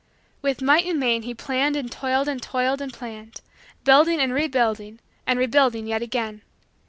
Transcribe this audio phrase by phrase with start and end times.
[0.41, 3.41] With might and main he planned and toiled and toiled and planned;
[3.83, 6.41] building and rebuilding and rebuilding yet again.